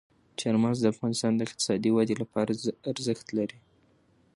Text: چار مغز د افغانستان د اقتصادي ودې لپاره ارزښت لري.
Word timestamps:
چار 0.39 0.55
مغز 0.63 0.79
د 0.81 0.85
افغانستان 0.93 1.31
د 1.35 1.41
اقتصادي 1.47 1.89
ودې 1.93 2.15
لپاره 2.21 2.51
ارزښت 2.91 3.27
لري. 3.37 3.59